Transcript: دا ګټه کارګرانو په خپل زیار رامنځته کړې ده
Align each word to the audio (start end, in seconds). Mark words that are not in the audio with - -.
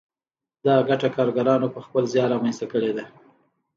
دا 0.65 0.75
ګټه 0.89 1.09
کارګرانو 1.15 1.67
په 1.75 1.79
خپل 1.85 2.03
زیار 2.13 2.29
رامنځته 2.33 2.65
کړې 2.73 2.91
ده 2.97 3.05